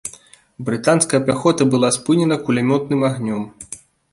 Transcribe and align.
Брытанская 0.69 1.19
пяхота 1.27 1.63
была 1.73 1.91
спынена 1.99 2.37
кулямётным 2.47 3.03
агнём. 3.11 3.43